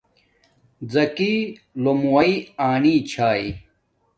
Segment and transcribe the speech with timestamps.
[0.91, 1.33] زَکی
[1.83, 2.31] لومُوائ
[2.67, 3.43] آنی چھݳئ